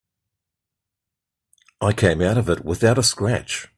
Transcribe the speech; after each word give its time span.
I 1.79 1.93
came 1.93 2.23
out 2.23 2.39
of 2.39 2.49
it 2.49 2.65
without 2.65 2.97
a 2.97 3.03
scratch. 3.03 3.67